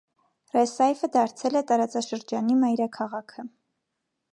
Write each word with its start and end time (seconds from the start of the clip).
Ռեսայֆը 0.55 1.09
դարձել 1.17 1.61
է 1.61 1.63
տարածաշրջանի 1.73 2.57
մայրաքաղաքը։ 2.65 3.51